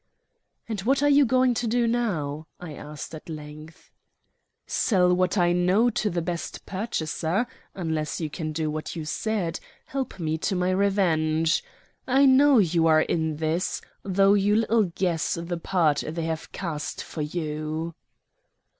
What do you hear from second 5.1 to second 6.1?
what I know to